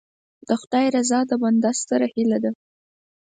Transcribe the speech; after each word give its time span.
د 0.47 0.49
خدای 0.61 0.85
رضا 0.95 1.19
د 1.29 1.31
بنده 1.41 1.71
ستره 1.81 2.07
هیله 2.15 2.37
ده. 2.43 2.51